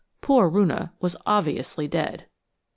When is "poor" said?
0.19-0.49